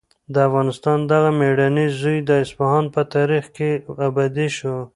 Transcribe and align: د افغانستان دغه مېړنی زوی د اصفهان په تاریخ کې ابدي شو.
د 0.33 0.35
افغانستان 0.47 0.99
دغه 1.11 1.29
مېړنی 1.39 1.87
زوی 1.99 2.17
د 2.25 2.31
اصفهان 2.43 2.85
په 2.93 3.01
تاریخ 3.15 3.45
کې 3.55 3.69
ابدي 4.07 4.47
شو. 4.57 4.75